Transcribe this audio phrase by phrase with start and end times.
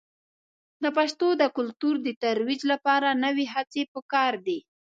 [0.83, 4.59] د پښتو د کلتور د ترویج لپاره نوې هڅې په کار دي.